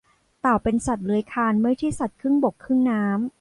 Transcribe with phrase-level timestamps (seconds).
[0.41, 3.21] เต่าเป็นสัตว์เลื้อยคลานไม่ใช่สัตว์ครึ่งบกครึ่งน้ำ